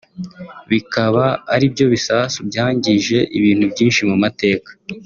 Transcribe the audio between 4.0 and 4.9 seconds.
mu mateka